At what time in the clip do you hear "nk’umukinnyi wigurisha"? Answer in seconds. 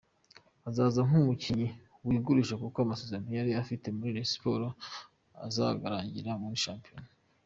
1.07-2.55